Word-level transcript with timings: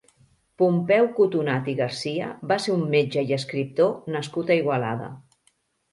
Pompeu 0.61 1.09
Cotonat 1.17 1.69
i 1.75 1.75
Garcia 1.81 2.29
va 2.53 2.59
ser 2.65 2.73
un 2.79 2.87
metge 2.97 3.27
i 3.33 3.39
escriptor 3.41 4.11
nascut 4.17 4.55
a 4.55 4.59
Igualada. 4.63 5.15